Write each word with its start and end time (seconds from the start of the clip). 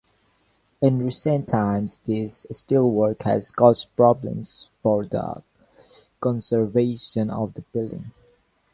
In 0.81 0.97
recent 1.05 1.47
times 1.47 1.99
this 2.05 2.47
steelwork 2.51 3.21
has 3.21 3.51
caused 3.51 3.95
problems 3.95 4.67
for 4.81 5.05
the 5.05 5.43
conservation 6.19 7.29
of 7.29 7.53
the 7.53 7.61
building. 7.71 8.11